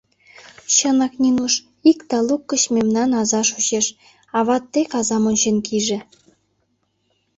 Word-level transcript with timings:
Чынак, 0.75 1.13
Нинуш, 1.21 1.53
ик 1.89 1.99
талук 2.09 2.43
гыч 2.51 2.63
мемнан 2.75 3.09
аза 3.21 3.41
шочеш: 3.49 3.85
ават 4.37 4.63
тек 4.73 4.89
азам 4.99 5.23
ончен 5.29 5.57
кийыже. 5.65 5.99